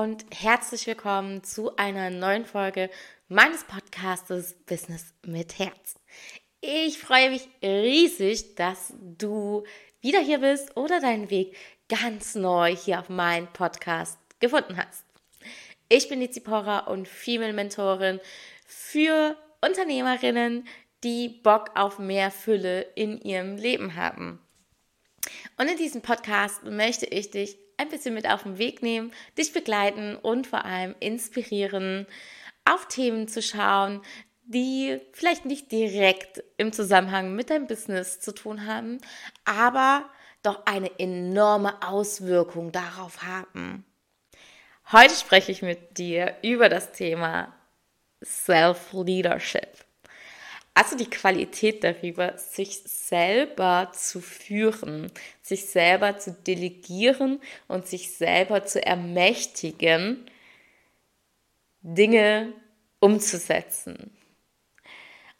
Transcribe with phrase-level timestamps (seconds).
[0.00, 2.88] und herzlich willkommen zu einer neuen Folge
[3.28, 5.96] meines Podcastes Business mit Herz.
[6.62, 9.62] Ich freue mich riesig, dass du
[10.00, 11.54] wieder hier bist oder deinen Weg
[11.90, 15.04] ganz neu hier auf meinen Podcast gefunden hast.
[15.90, 18.20] Ich bin die Zipora und Female Mentorin
[18.64, 20.66] für Unternehmerinnen,
[21.04, 24.40] die Bock auf mehr Fülle in ihrem Leben haben.
[25.58, 29.52] Und in diesem Podcast möchte ich dich ein bisschen mit auf den Weg nehmen, dich
[29.52, 32.06] begleiten und vor allem inspirieren,
[32.64, 34.02] auf Themen zu schauen,
[34.44, 38.98] die vielleicht nicht direkt im Zusammenhang mit deinem Business zu tun haben,
[39.44, 40.04] aber
[40.42, 43.84] doch eine enorme Auswirkung darauf haben.
[44.92, 47.54] Heute spreche ich mit dir über das Thema
[48.24, 49.84] Self-Leadership.
[50.74, 55.10] Also die Qualität darüber, sich selber zu führen,
[55.42, 60.26] sich selber zu delegieren und sich selber zu ermächtigen,
[61.82, 62.52] Dinge
[63.00, 64.16] umzusetzen.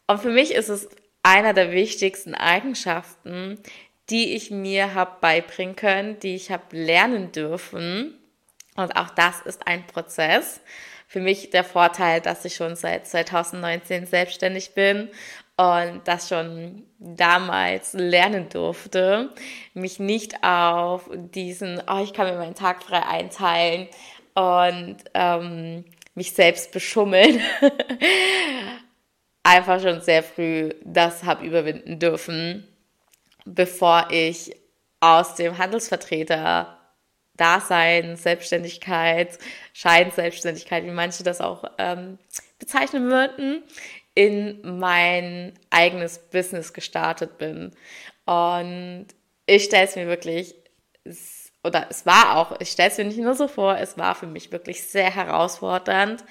[0.07, 0.89] Und für mich ist es
[1.23, 3.59] einer der wichtigsten Eigenschaften,
[4.09, 8.17] die ich mir habe beibringen können, die ich habe lernen dürfen.
[8.75, 10.59] Und auch das ist ein Prozess
[11.11, 15.09] für mich der Vorteil, dass ich schon seit 2019 selbstständig bin
[15.57, 19.31] und das schon damals lernen durfte,
[19.73, 23.89] mich nicht auf diesen, oh, ich kann mir meinen Tag frei einteilen
[24.35, 25.83] und ähm,
[26.15, 27.41] mich selbst beschummeln,
[29.43, 32.65] einfach schon sehr früh das habe überwinden dürfen,
[33.43, 34.55] bevor ich
[35.01, 36.80] aus dem Handelsvertreter
[37.41, 39.39] Dasein, Selbstständigkeit,
[39.73, 42.19] Scheinselbstständigkeit, wie manche das auch ähm,
[42.59, 43.63] bezeichnen würden,
[44.13, 47.71] in mein eigenes Business gestartet bin.
[48.25, 49.07] Und
[49.47, 50.53] ich stelle es mir wirklich,
[51.63, 54.27] oder es war auch, ich stelle es mir nicht nur so vor, es war für
[54.27, 56.23] mich wirklich sehr herausfordernd,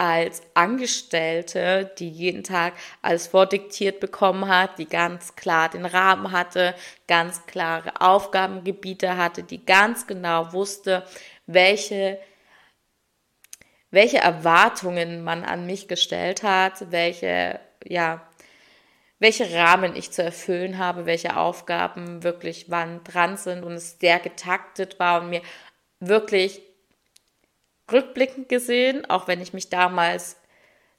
[0.00, 2.72] als Angestellte, die jeden Tag
[3.02, 6.74] alles vordiktiert bekommen hat, die ganz klar den Rahmen hatte,
[7.06, 11.04] ganz klare Aufgabengebiete hatte, die ganz genau wusste,
[11.46, 12.18] welche
[13.90, 18.26] welche Erwartungen man an mich gestellt hat, welche ja
[19.18, 24.18] welche Rahmen ich zu erfüllen habe, welche Aufgaben wirklich wann dran sind und es sehr
[24.18, 25.42] getaktet war und mir
[25.98, 26.62] wirklich
[27.92, 30.36] rückblickend gesehen, auch wenn ich mich damals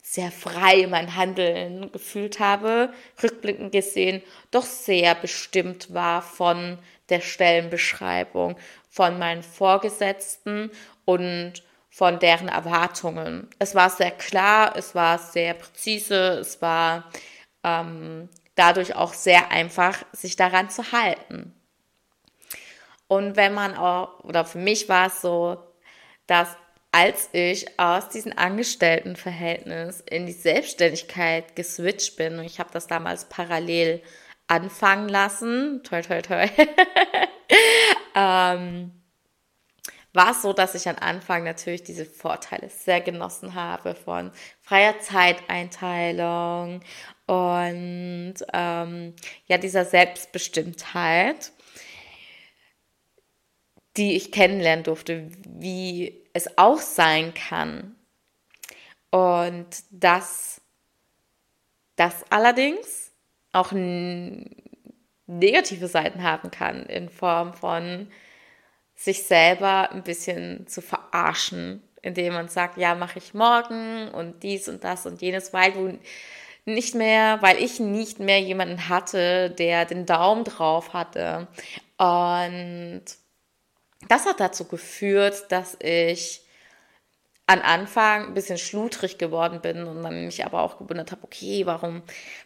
[0.01, 2.91] sehr frei in mein Handeln gefühlt habe,
[3.21, 6.79] rückblickend gesehen doch sehr bestimmt war von
[7.09, 8.57] der Stellenbeschreibung,
[8.89, 10.71] von meinen Vorgesetzten
[11.05, 13.49] und von deren Erwartungen.
[13.59, 17.11] Es war sehr klar, es war sehr präzise, es war
[17.63, 21.53] ähm, dadurch auch sehr einfach, sich daran zu halten.
[23.07, 25.57] Und wenn man auch, oder für mich war es so,
[26.27, 26.55] dass
[26.91, 33.25] als ich aus diesem Angestelltenverhältnis in die Selbstständigkeit geswitcht bin, und ich habe das damals
[33.25, 34.01] parallel
[34.47, 36.49] anfangen lassen, toll, toll, toll,
[38.15, 38.91] ähm,
[40.13, 44.31] war es so, dass ich am Anfang natürlich diese Vorteile sehr genossen habe von
[44.61, 46.81] freier Zeiteinteilung
[47.27, 49.15] und ähm,
[49.45, 51.53] ja dieser Selbstbestimmtheit,
[54.01, 57.95] die ich kennenlernen durfte, wie es auch sein kann.
[59.11, 60.59] Und dass
[61.97, 63.11] das allerdings
[63.53, 63.71] auch
[65.27, 68.07] negative Seiten haben kann in Form von
[68.95, 74.67] sich selber ein bisschen zu verarschen, indem man sagt, ja, mache ich morgen und dies
[74.67, 75.99] und das und jenes, weil du
[76.65, 81.47] nicht mehr, weil ich nicht mehr jemanden hatte, der den Daumen drauf hatte.
[81.99, 83.03] Und
[84.07, 86.41] das hat dazu geführt, dass ich
[87.51, 91.65] an Anfang ein bisschen schludrig geworden bin und dann mich aber auch gewundert habe, okay,
[91.65, 92.01] warum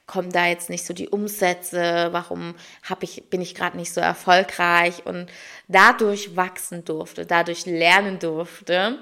[0.07, 4.01] kommen da jetzt nicht so die Umsätze, warum hab ich, bin ich gerade nicht so
[4.01, 5.29] erfolgreich und
[5.67, 8.97] dadurch wachsen durfte, dadurch lernen durfte,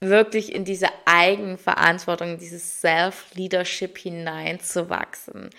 [0.00, 5.50] wirklich in diese Eigenverantwortung, dieses Self-Leadership hineinzuwachsen.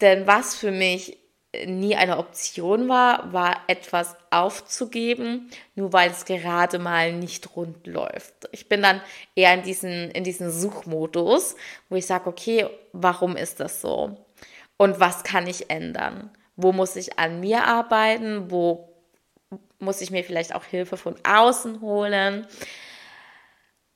[0.00, 1.18] Denn was für mich
[1.66, 8.48] nie eine Option war, war etwas aufzugeben, nur weil es gerade mal nicht rund läuft.
[8.52, 9.00] Ich bin dann
[9.34, 11.56] eher in diesen, in diesen Suchmodus,
[11.88, 14.16] wo ich sage, okay, warum ist das so?
[14.76, 16.30] Und was kann ich ändern?
[16.56, 18.50] Wo muss ich an mir arbeiten?
[18.50, 18.88] Wo
[19.78, 22.46] muss ich mir vielleicht auch Hilfe von außen holen?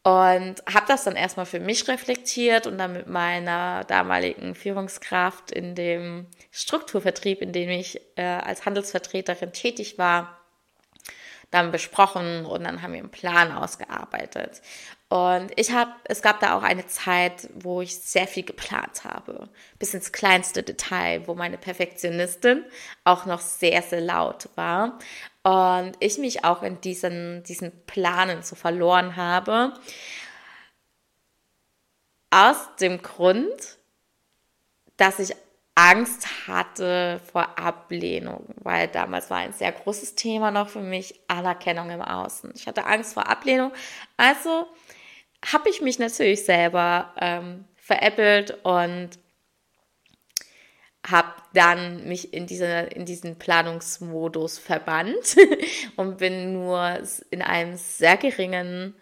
[0.05, 5.75] Und habe das dann erstmal für mich reflektiert und dann mit meiner damaligen Führungskraft in
[5.75, 10.39] dem Strukturvertrieb, in dem ich äh, als Handelsvertreterin tätig war,
[11.51, 14.61] dann besprochen und dann haben wir einen Plan ausgearbeitet.
[15.15, 19.49] Und ich habe, es gab da auch eine Zeit, wo ich sehr viel geplant habe,
[19.79, 22.65] bis ins kleinste Detail, wo meine Perfektionistin
[23.05, 24.99] auch noch sehr, sehr laut war
[25.45, 29.75] und ich mich auch in diesen, diesen Planen so verloren habe.
[32.31, 33.79] Aus dem Grund,
[34.97, 35.37] dass ich
[35.77, 41.91] Angst hatte vor Ablehnung, weil damals war ein sehr großes Thema noch für mich Anerkennung
[41.91, 42.53] im Außen.
[42.57, 43.71] Ich hatte Angst vor Ablehnung,
[44.17, 44.67] also
[45.53, 49.11] habe ich mich natürlich selber ähm, veräppelt und
[51.07, 55.37] habe dann mich in, diese, in diesen Planungsmodus verbannt
[55.97, 56.99] und bin nur
[57.31, 58.95] in einem sehr geringen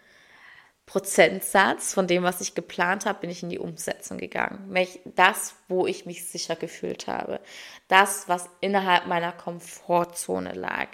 [0.85, 4.75] Prozentsatz von dem, was ich geplant habe, bin ich in die Umsetzung gegangen.
[5.15, 7.39] Das, wo ich mich sicher gefühlt habe.
[7.87, 10.89] Das, was innerhalb meiner Komfortzone lag.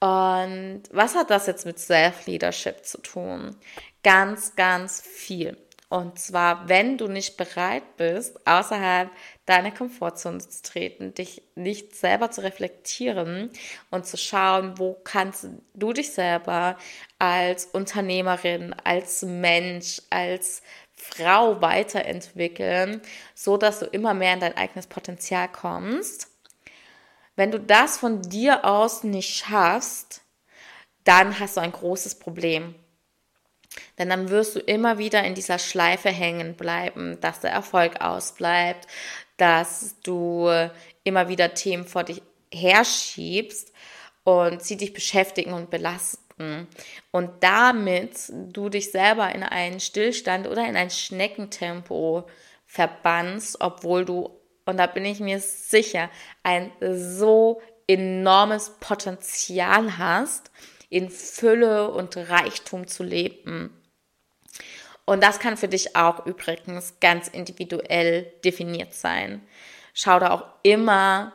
[0.00, 3.56] Und was hat das jetzt mit Self-Leadership zu tun?
[4.06, 5.56] Ganz, ganz viel.
[5.88, 9.10] Und zwar, wenn du nicht bereit bist, außerhalb
[9.46, 13.50] deiner Komfortzone zu treten, dich nicht selber zu reflektieren
[13.90, 16.78] und zu schauen, wo kannst du dich selber
[17.18, 20.62] als Unternehmerin, als Mensch, als
[20.94, 23.02] Frau weiterentwickeln,
[23.34, 26.28] so dass du immer mehr in dein eigenes Potenzial kommst.
[27.34, 30.22] Wenn du das von dir aus nicht schaffst,
[31.02, 32.76] dann hast du ein großes Problem.
[33.98, 38.86] Denn dann wirst du immer wieder in dieser Schleife hängen bleiben, dass der Erfolg ausbleibt,
[39.36, 40.48] dass du
[41.04, 43.72] immer wieder Themen vor dich herschiebst
[44.24, 46.66] und sie dich beschäftigen und belasten.
[47.10, 52.26] Und damit du dich selber in einen Stillstand oder in ein Schneckentempo
[52.66, 54.30] verbannst, obwohl du,
[54.64, 56.10] und da bin ich mir sicher,
[56.42, 60.50] ein so enormes Potenzial hast,
[60.88, 63.70] in Fülle und Reichtum zu leben.
[65.04, 69.46] Und das kann für dich auch übrigens ganz individuell definiert sein.
[69.94, 71.32] Schau da auch immer,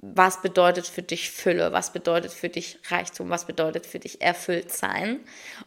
[0.00, 4.70] was bedeutet für dich Fülle, was bedeutet für dich Reichtum, was bedeutet für dich erfüllt
[4.70, 5.20] sein.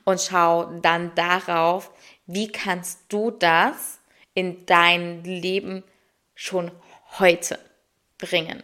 [0.06, 1.92] Und schau dann darauf,
[2.26, 4.00] wie kannst du das
[4.34, 5.84] in dein Leben
[6.34, 6.72] schon
[7.20, 7.60] heute
[8.18, 8.64] bringen.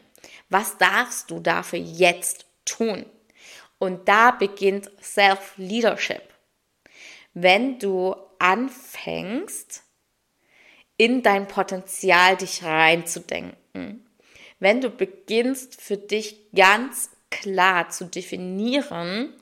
[0.50, 3.06] Was darfst du dafür jetzt tun?
[3.80, 6.24] Und da beginnt Self-Leadership.
[7.34, 9.84] Wenn du anfängst,
[10.98, 14.08] in dein Potenzial dich reinzudenken,
[14.60, 19.34] wenn du beginnst für dich ganz klar zu definieren,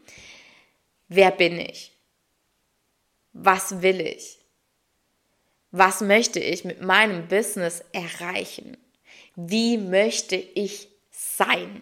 [1.08, 1.94] wer bin ich?
[3.32, 4.40] Was will ich?
[5.72, 8.78] Was möchte ich mit meinem Business erreichen?
[9.36, 11.82] Wie möchte ich sein?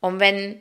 [0.00, 0.60] Und wenn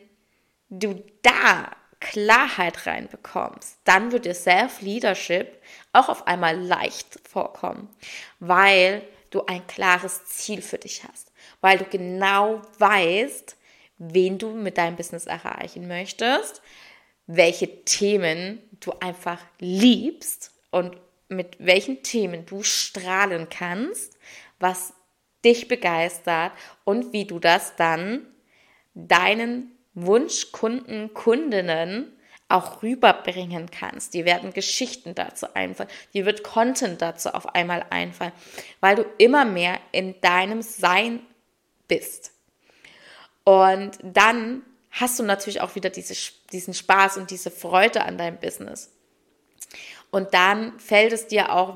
[0.70, 5.62] du da Klarheit reinbekommst, dann wird dir Self-Leadership
[5.92, 7.90] auch auf einmal leicht vorkommen,
[8.40, 9.02] weil
[9.32, 11.32] du ein klares Ziel für dich hast,
[11.62, 13.58] weil du genau weißt,
[13.98, 16.62] wen du mit deinem Business erreichen möchtest,
[17.28, 24.18] welche Themen du einfach liebst und mit welchen Themen du strahlen kannst,
[24.60, 24.94] was
[25.44, 26.54] dich begeistert
[26.86, 28.26] und wie du das dann
[28.94, 32.14] deinen Wunschkunden, Kundinnen
[32.50, 34.14] auch rüberbringen kannst.
[34.16, 38.34] Die werden Geschichten dazu einfallen, die wird Content dazu auf einmal einfallen,
[38.80, 41.22] weil du immer mehr in deinem Sein
[41.88, 42.32] bist.
[43.44, 46.16] Und dann hast du natürlich auch wieder diese,
[46.52, 48.92] diesen Spaß und diese Freude an deinem Business.
[50.12, 51.76] Und dann fällt es dir auch,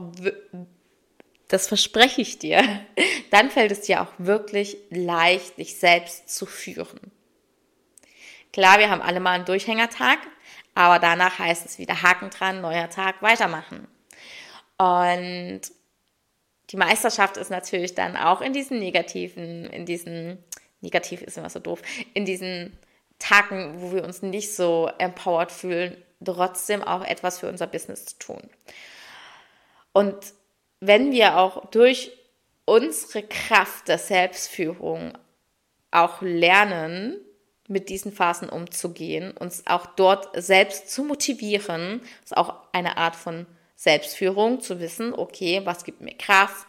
[1.48, 2.64] das verspreche ich dir,
[3.32, 7.13] dann fällt es dir auch wirklich leicht, dich selbst zu führen.
[8.54, 10.20] Klar, wir haben alle mal einen Durchhängertag,
[10.76, 13.88] aber danach heißt es wieder Haken dran, neuer Tag, weitermachen.
[14.78, 15.62] Und
[16.70, 20.38] die Meisterschaft ist natürlich dann auch in diesen negativen, in diesen,
[20.82, 21.82] negativ ist immer so doof,
[22.14, 22.78] in diesen
[23.18, 28.20] Tagen, wo wir uns nicht so empowered fühlen, trotzdem auch etwas für unser Business zu
[28.20, 28.50] tun.
[29.94, 30.16] Und
[30.80, 32.12] wenn wir auch durch
[32.66, 35.18] unsere Kraft der Selbstführung
[35.90, 37.18] auch lernen,
[37.68, 42.02] mit diesen Phasen umzugehen, uns auch dort selbst zu motivieren.
[42.24, 46.68] Ist auch eine Art von Selbstführung, zu wissen, okay, was gibt mir Kraft,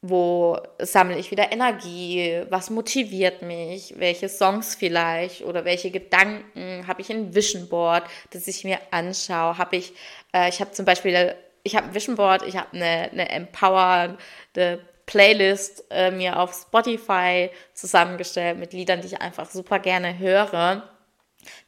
[0.00, 7.00] wo sammle ich wieder Energie, was motiviert mich, welche Songs vielleicht oder welche Gedanken habe
[7.00, 9.92] ich ein Vision Board, das ich mir anschaue, habe ich,
[10.32, 14.86] äh, ich habe zum Beispiel, ich habe ein Vision Board, ich habe eine, eine empowernde
[15.08, 20.88] Playlist äh, mir auf Spotify zusammengestellt mit Liedern, die ich einfach super gerne höre.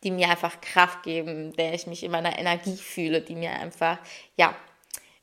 [0.04, 3.99] die mir einfach Kraft geben, der ich mich in meiner Energie fühle, die mir einfach,
[4.37, 4.54] ja,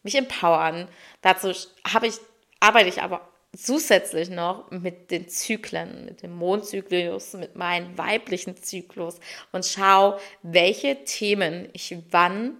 [0.01, 0.87] mich empowern.
[1.21, 1.53] Dazu
[1.93, 2.15] habe ich,
[2.59, 9.19] arbeite ich aber zusätzlich noch mit den Zyklen, mit dem Mondzyklus, mit meinem weiblichen Zyklus
[9.51, 12.57] und schau, welche Themen ich wann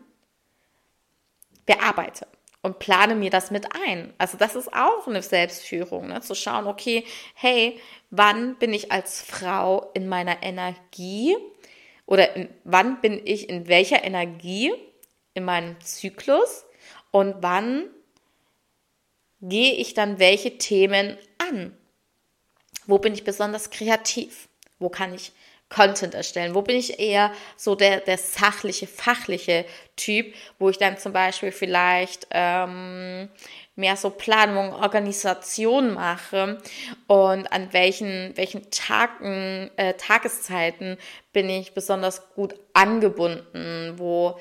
[1.66, 2.28] bearbeite
[2.62, 4.14] und plane mir das mit ein.
[4.18, 6.22] Also das ist auch eine Selbstführung, ne?
[6.22, 11.36] zu schauen, okay, hey, wann bin ich als Frau in meiner Energie
[12.06, 14.74] oder in, wann bin ich in welcher Energie
[15.34, 16.66] in meinem Zyklus
[17.12, 17.86] und wann
[19.42, 21.78] gehe ich dann welche Themen an?
[22.86, 24.50] Wo bin ich besonders kreativ?
[24.80, 25.32] Wo kann ich
[25.70, 26.56] Content erstellen?
[26.56, 31.52] Wo bin ich eher so der, der sachliche, fachliche Typ, wo ich dann zum Beispiel
[31.52, 33.30] vielleicht ähm,
[33.76, 36.58] mehr so Planung, Organisation mache
[37.08, 40.98] und an welchen, welchen Tagen, äh, Tageszeiten
[41.34, 44.38] bin ich besonders gut angebunden, wo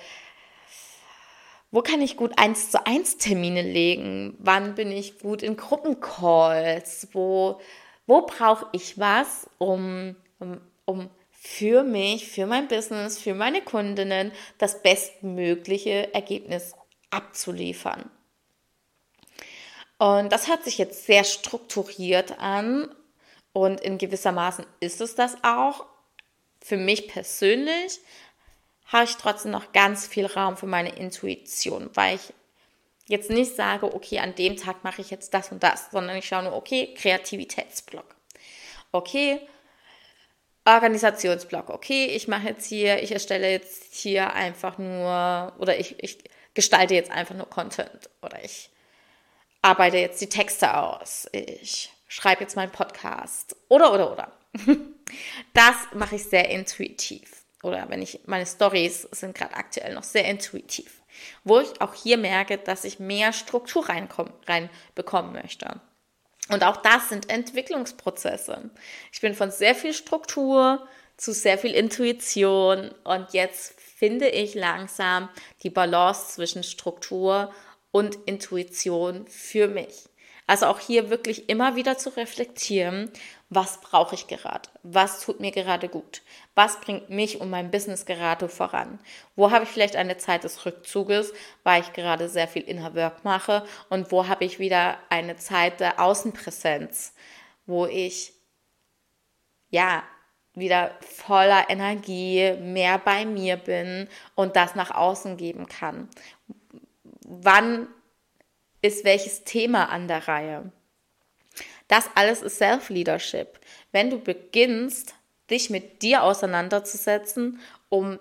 [1.73, 4.35] wo kann ich gut eins zu eins Termine legen?
[4.39, 7.09] Wann bin ich gut in Gruppencalls?
[7.13, 7.61] Wo,
[8.07, 14.33] wo brauche ich was, um, um, um für mich, für mein Business, für meine Kundinnen
[14.59, 16.75] das bestmögliche Ergebnis
[17.11, 18.11] abzuliefern.
[19.99, 22.89] Und das hört sich jetzt sehr strukturiert an
[23.53, 25.87] und in gewisser Maßen ist es das auch.
[26.61, 28.01] Für mich persönlich
[28.87, 32.35] habe ich trotzdem noch ganz viel Raum für meine Intuition, weil ich
[33.07, 36.27] jetzt nicht sage, okay, an dem Tag mache ich jetzt das und das, sondern ich
[36.27, 38.17] schaue nur, okay, Kreativitätsblock.
[38.93, 39.41] Okay,
[40.67, 41.71] Organisationsblock.
[41.71, 46.19] Okay, ich mache jetzt hier, ich erstelle jetzt hier einfach nur oder ich, ich
[46.55, 48.71] gestalte jetzt einfach nur Content oder ich
[49.63, 51.29] arbeite jetzt die Texte aus.
[51.33, 54.33] Ich schreibe jetzt meinen Podcast oder oder oder.
[55.53, 57.45] Das mache ich sehr intuitiv.
[57.63, 61.01] Oder wenn ich meine Stories sind gerade aktuell noch sehr intuitiv,
[61.45, 65.81] wo ich auch hier merke, dass ich mehr Struktur reinbekommen möchte.
[66.49, 68.71] Und auch das sind Entwicklungsprozesse.
[69.13, 70.87] Ich bin von sehr viel Struktur
[71.17, 75.29] zu sehr viel Intuition und jetzt finde ich langsam
[75.63, 77.53] die Balance zwischen Struktur
[77.91, 80.09] und Intuition für mich.
[80.47, 83.11] Also auch hier wirklich immer wieder zu reflektieren,
[83.49, 84.69] was brauche ich gerade?
[84.85, 86.23] Was tut mir gerade gut?
[86.55, 89.01] Was bringt mich und mein Business gerade voran?
[89.35, 91.33] Wo habe ich vielleicht eine Zeit des Rückzuges,
[91.65, 93.65] weil ich gerade sehr viel Inner Work mache?
[93.89, 97.15] Und wo habe ich wieder eine Zeit der Außenpräsenz,
[97.67, 98.33] wo ich
[99.71, 100.05] ja
[100.55, 106.09] wieder voller Energie, mehr bei mir bin und das nach außen geben kann?
[107.23, 107.89] Wann
[108.87, 110.71] ist welches Thema an der Reihe?
[111.89, 113.61] Das alles ist Self-Leadership.
[113.93, 115.15] Wenn du beginnst,
[115.51, 118.19] dich mit dir auseinanderzusetzen, um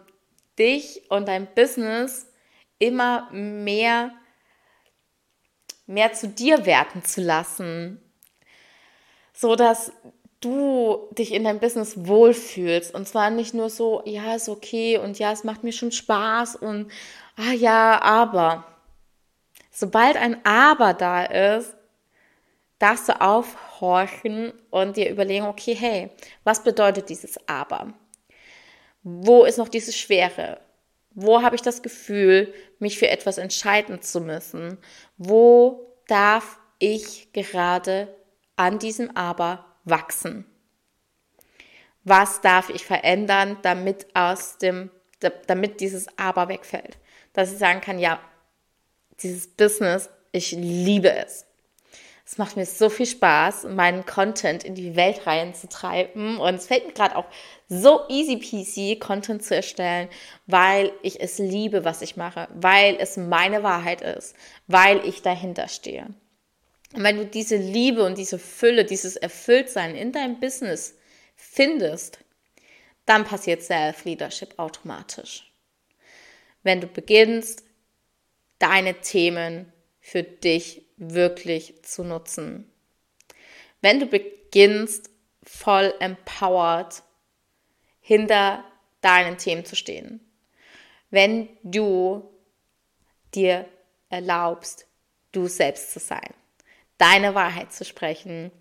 [0.60, 2.28] dich und dein Business
[2.80, 4.12] immer mehr,
[5.88, 8.02] mehr zu dir werten zu lassen,
[9.34, 9.92] so dass
[10.40, 15.18] du dich in deinem Business wohlfühlst und zwar nicht nur so, ja, ist okay und
[15.18, 16.92] ja, es macht mir schon Spaß und
[17.36, 18.75] ah ja, aber
[19.76, 21.76] sobald ein aber da ist,
[22.80, 26.10] darfst du aufhorchen und dir überlegen, okay, hey,
[26.44, 27.94] was bedeutet dieses Aber?
[29.04, 30.60] Wo ist noch diese Schwere?
[31.12, 34.78] Wo habe ich das Gefühl, mich für etwas entscheiden zu müssen?
[35.18, 38.14] Wo darf ich gerade
[38.56, 40.46] an diesem Aber wachsen?
[42.04, 44.92] Was darf ich verändern, damit aus dem,
[45.48, 46.98] damit dieses Aber wegfällt?
[47.34, 48.20] Dass ich sagen kann, ja,
[49.22, 51.46] dieses Business, ich liebe es.
[52.28, 56.38] Es macht mir so viel Spaß, meinen Content in die Welt reinzutreiben.
[56.40, 57.26] Und es fällt mir gerade auch
[57.70, 60.10] so easy peasy, Content zu erstellen,
[60.48, 65.68] weil ich es liebe, was ich mache, weil es meine Wahrheit ist, weil ich dahinter
[65.68, 66.08] stehe.
[66.96, 70.96] Und wenn du diese Liebe und diese Fülle, dieses Erfülltsein in deinem Business
[71.36, 72.20] findest,
[73.06, 75.52] dann passiert Self-Leadership automatisch.
[76.64, 77.65] Wenn du beginnst,
[78.60, 82.72] deine Themen für dich wirklich zu nutzen.
[83.82, 85.10] Wenn du beginnst,
[85.44, 87.04] voll empowered
[88.00, 88.64] hinter
[89.02, 90.20] deinen Themen zu stehen.
[91.10, 92.30] Wenn du
[93.34, 93.68] dir
[94.10, 94.88] erlaubst,
[95.32, 96.34] du selbst zu sein,
[96.98, 98.52] deine Wahrheit zu sprechen,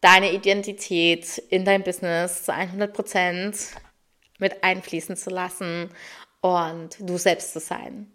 [0.00, 3.76] deine Identität in dein Business zu 100%
[4.38, 5.90] mit einfließen zu lassen
[6.40, 8.10] und du selbst zu sein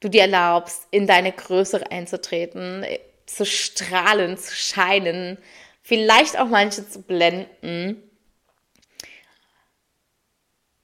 [0.00, 2.84] du dir erlaubst, in deine Größe einzutreten,
[3.26, 5.38] zu strahlen, zu scheinen,
[5.82, 8.02] vielleicht auch manche zu blenden.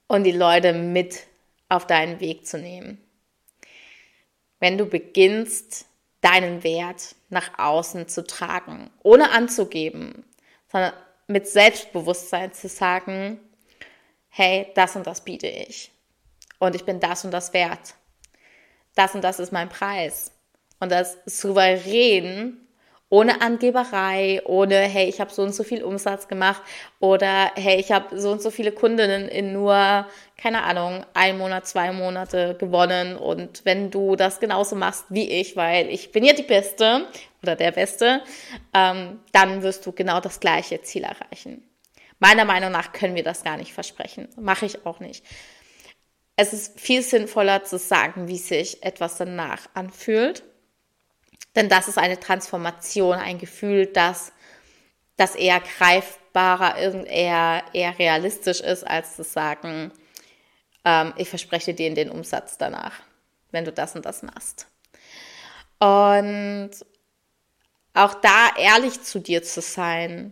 [0.07, 1.27] und die Leute mit
[1.69, 3.01] auf deinen Weg zu nehmen.
[4.59, 5.85] Wenn du beginnst,
[6.21, 10.25] deinen Wert nach außen zu tragen, ohne anzugeben,
[10.71, 10.93] sondern
[11.27, 13.39] mit Selbstbewusstsein zu sagen,
[14.29, 15.91] hey, das und das biete ich.
[16.59, 17.93] Und ich bin das und das wert.
[18.97, 20.31] Das und das ist mein Preis.
[20.79, 22.57] Und das souverän
[23.09, 26.61] ohne Angeberei, ohne, hey, ich habe so und so viel Umsatz gemacht
[26.99, 30.05] oder hey, ich habe so und so viele Kundinnen in nur,
[30.37, 33.15] keine Ahnung, ein Monat, zwei Monate gewonnen.
[33.15, 37.07] Und wenn du das genauso machst wie ich, weil ich bin ja die Beste
[37.41, 38.21] oder der Beste,
[38.73, 41.63] ähm, dann wirst du genau das gleiche Ziel erreichen.
[42.19, 44.27] Meiner Meinung nach können wir das gar nicht versprechen.
[44.35, 45.23] Mache ich auch nicht.
[46.37, 50.43] Es ist viel sinnvoller zu sagen, wie sich etwas danach anfühlt
[51.57, 54.31] denn das ist eine Transformation, ein Gefühl, das,
[55.15, 59.91] das eher greifbarer, eher, eher realistisch ist, als zu sagen,
[60.85, 62.93] ähm, ich verspreche dir den Umsatz danach,
[63.49, 64.67] wenn du das und das machst.
[65.79, 66.69] Und
[67.95, 70.31] auch da ehrlich zu dir zu sein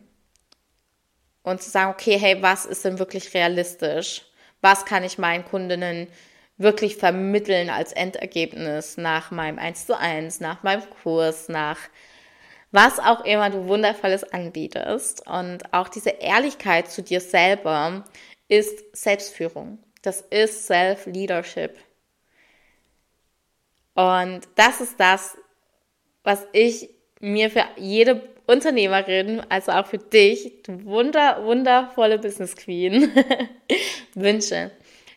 [1.42, 4.22] und zu sagen, okay, hey, was ist denn wirklich realistisch?
[4.66, 6.08] Was kann ich meinen Kundinnen
[6.58, 11.78] wirklich vermitteln als Endergebnis nach meinem 1 zu 1, nach meinem Kurs, nach
[12.72, 15.28] was auch immer du Wundervolles anbietest.
[15.28, 18.06] Und auch diese Ehrlichkeit zu dir selber
[18.48, 19.78] ist Selbstführung.
[20.02, 21.78] Das ist Self-Leadership.
[23.94, 25.38] Und das ist das,
[26.24, 33.12] was ich mir für jede Unternehmerin, also auch für dich, du wunder, wundervolle Business Queen,
[34.14, 34.72] wünsche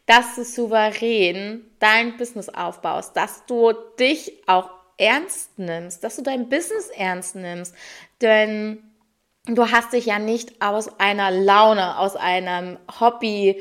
[0.08, 6.49] dass du souverän dein Business aufbaust, dass du dich auch ernst nimmst, dass du dein
[6.49, 7.75] Business ernst nimmst.
[8.23, 8.82] Denn
[9.44, 13.61] du hast dich ja nicht aus einer Laune, aus einem Hobby,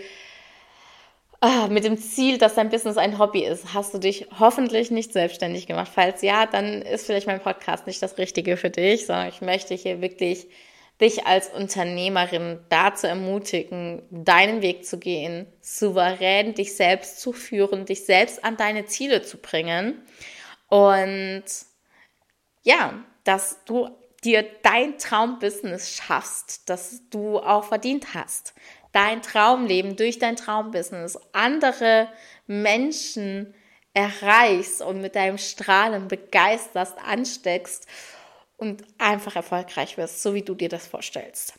[1.42, 5.14] ah, mit dem Ziel, dass dein Business ein Hobby ist, hast du dich hoffentlich nicht
[5.14, 5.92] selbstständig gemacht.
[5.94, 9.74] Falls ja, dann ist vielleicht mein Podcast nicht das Richtige für dich, sondern ich möchte
[9.74, 10.48] hier wirklich
[11.00, 18.06] dich als Unternehmerin dazu ermutigen, deinen Weg zu gehen, souverän dich selbst zu führen, dich
[18.06, 20.02] selbst an deine Ziele zu bringen
[20.70, 21.44] und
[22.64, 23.90] ja, dass du
[24.24, 28.54] dir dein Traumbusiness schaffst, das du auch verdient hast.
[28.92, 32.10] Dein Traumleben durch dein Traumbusiness, andere
[32.48, 33.54] Menschen
[33.94, 37.88] erreichst und mit deinem Strahlen begeisterst, ansteckst
[38.58, 41.54] und einfach erfolgreich wirst, so wie du dir das vorstellst.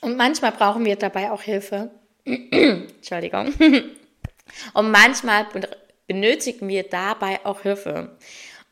[0.00, 1.90] Und manchmal brauchen wir dabei auch Hilfe.
[2.24, 3.52] Entschuldigung.
[4.74, 5.46] Und manchmal
[6.06, 8.16] benötigen wir dabei auch Hilfe.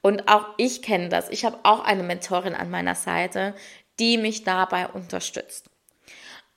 [0.01, 1.29] Und auch ich kenne das.
[1.31, 3.55] Ich habe auch eine Mentorin an meiner Seite,
[3.99, 5.71] die mich dabei unterstützt.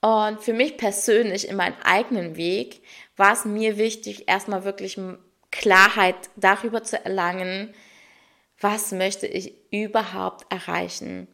[0.05, 2.83] Und für mich persönlich in meinem eigenen Weg
[3.17, 4.99] war es mir wichtig, erstmal wirklich
[5.49, 7.73] Klarheit darüber zu erlangen,
[8.59, 11.27] was möchte ich überhaupt erreichen.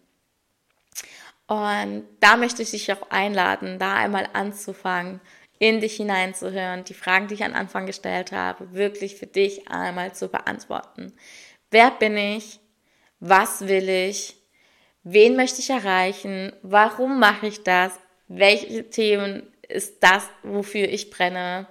[1.47, 5.19] Und da möchte ich dich auch einladen, da einmal anzufangen,
[5.59, 10.15] in dich hineinzuhören, die Fragen, die ich am Anfang gestellt habe, wirklich für dich einmal
[10.15, 11.11] zu beantworten.
[11.71, 12.61] Wer bin ich?
[13.19, 14.37] Was will ich?
[15.03, 16.53] Wen möchte ich erreichen?
[16.61, 17.99] Warum mache ich das?
[18.37, 21.67] Welche Themen ist das, wofür ich brenne?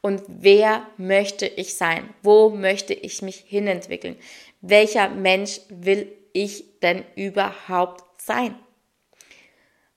[0.00, 2.08] Und wer möchte ich sein?
[2.22, 4.16] Wo möchte ich mich hinentwickeln?
[4.60, 8.54] welcher Mensch will ich denn überhaupt sein?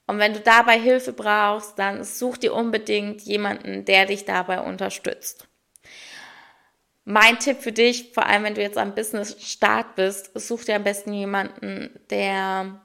[0.05, 5.47] Und wenn du dabei Hilfe brauchst, dann such dir unbedingt jemanden, der dich dabei unterstützt.
[7.05, 10.75] Mein Tipp für dich, vor allem wenn du jetzt am Business Start bist, such dir
[10.75, 12.81] am besten jemanden, der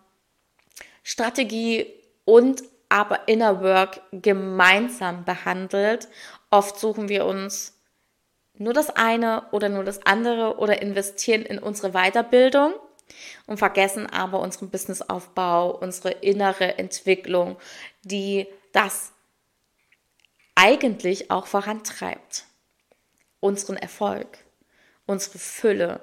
[1.02, 1.86] Strategie
[2.24, 6.08] und aber Inner Work gemeinsam behandelt.
[6.50, 7.74] Oft suchen wir uns
[8.54, 12.74] nur das eine oder nur das andere oder investieren in unsere Weiterbildung
[13.46, 17.56] und vergessen aber unseren Businessaufbau, unsere innere Entwicklung,
[18.02, 19.12] die das
[20.54, 22.44] eigentlich auch vorantreibt.
[23.40, 24.38] Unseren Erfolg,
[25.06, 26.00] unsere Fülle,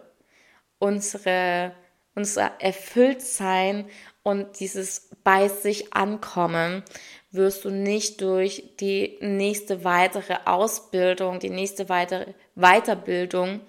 [0.80, 1.76] unsere,
[2.16, 3.90] unser Erfülltsein
[4.26, 6.84] und dieses bei sich ankommen
[7.30, 13.62] wirst du nicht durch die nächste weitere Ausbildung, die nächste weitere Weiterbildung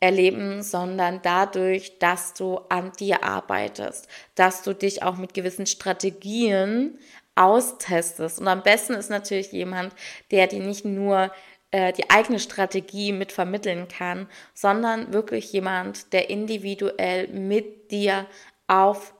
[0.00, 6.98] erleben, sondern dadurch, dass du an dir arbeitest, dass du dich auch mit gewissen Strategien
[7.34, 8.40] austestest.
[8.40, 9.94] Und am besten ist natürlich jemand,
[10.30, 11.30] der dir nicht nur
[11.70, 18.26] äh, die eigene Strategie mit vermitteln kann, sondern wirklich jemand, der individuell mit dir
[18.68, 19.12] auf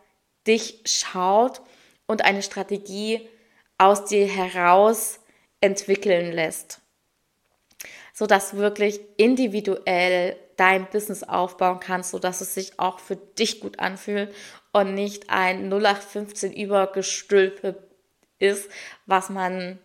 [0.46, 1.60] dich schaut
[2.06, 3.28] und eine Strategie
[3.78, 5.20] aus dir heraus
[5.60, 6.80] entwickeln lässt.
[8.16, 13.78] sodass du wirklich individuell dein Business aufbauen kannst, sodass es sich auch für dich gut
[13.78, 14.34] anfühlt
[14.72, 17.76] und nicht ein 0815 Übergestülpe
[18.38, 18.70] ist,
[19.04, 19.78] was man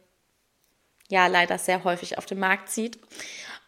[1.10, 3.00] ja leider sehr häufig auf dem Markt sieht.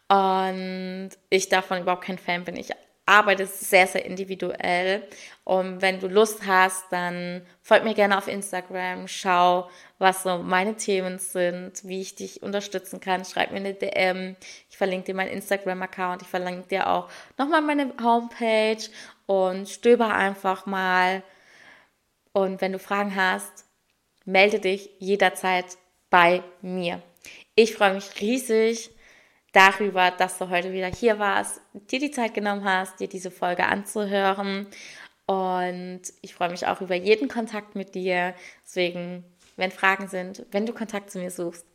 [0.07, 2.55] Und ich davon überhaupt kein Fan bin.
[2.55, 2.69] Ich
[3.05, 5.07] arbeite sehr, sehr individuell.
[5.43, 10.75] Und wenn du Lust hast, dann folg mir gerne auf Instagram, schau, was so meine
[10.75, 13.25] Themen sind, wie ich dich unterstützen kann.
[13.25, 14.35] Schreib mir eine DM.
[14.69, 16.21] Ich verlinke dir meinen Instagram-Account.
[16.21, 18.83] Ich verlinke dir auch nochmal meine Homepage
[19.25, 21.23] und stöber einfach mal.
[22.31, 23.65] Und wenn du Fragen hast,
[24.25, 25.65] melde dich jederzeit
[26.09, 27.01] bei mir.
[27.55, 28.92] Ich freue mich riesig
[29.53, 33.65] darüber, dass du heute wieder hier warst, dir die Zeit genommen hast, dir diese Folge
[33.65, 34.67] anzuhören.
[35.25, 38.35] Und ich freue mich auch über jeden Kontakt mit dir.
[38.65, 39.23] Deswegen,
[39.55, 41.65] wenn Fragen sind, wenn du Kontakt zu mir suchst,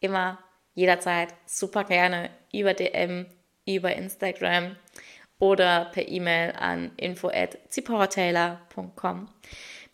[0.00, 0.38] immer,
[0.74, 3.24] jederzeit, super gerne über DM,
[3.66, 4.76] über Instagram
[5.38, 9.28] oder per E-Mail an info@zipowertaylor.com.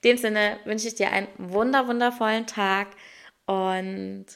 [0.03, 2.89] In dem Sinne wünsche ich dir einen wunder wundervollen Tag
[3.47, 4.27] und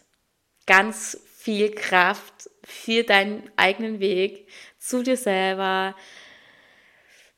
[0.66, 4.46] ganz viel Kraft für deinen eigenen Weg
[4.78, 5.96] zu dir selber,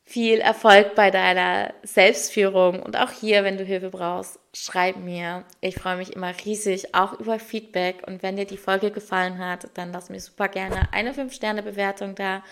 [0.02, 5.44] viel Erfolg bei deiner Selbstführung und auch hier, wenn du Hilfe brauchst, schreib mir.
[5.60, 9.68] Ich freue mich immer riesig auch über Feedback und wenn dir die Folge gefallen hat,
[9.74, 12.42] dann lass mir super gerne eine 5-Sterne-Bewertung da.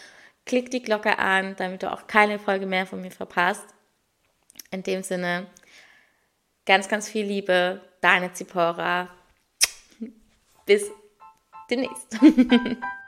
[0.46, 3.66] Klick die Glocke an, damit du auch keine Folge mehr von mir verpasst.
[4.70, 5.48] In dem Sinne,
[6.64, 9.10] ganz, ganz viel Liebe, deine Zipora.
[10.64, 10.90] Bis
[11.70, 12.18] demnächst.